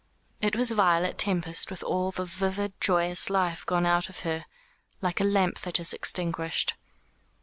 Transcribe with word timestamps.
It 0.41 0.55
was 0.55 0.71
Violet 0.71 1.19
Tempest 1.19 1.69
with 1.69 1.83
all 1.83 2.09
the 2.09 2.25
vivid 2.25 2.73
joyous 2.81 3.29
life 3.29 3.67
gone 3.67 3.85
out 3.85 4.09
of 4.09 4.21
her, 4.21 4.45
like 4.99 5.19
a 5.19 5.23
lamp 5.23 5.59
that 5.59 5.79
is 5.79 5.93
extinguished. 5.93 6.73